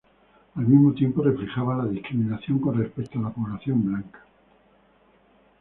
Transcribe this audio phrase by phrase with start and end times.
[0.55, 4.23] Al mismo tiempo, reflejaba la discriminación con respecto a la población blanca.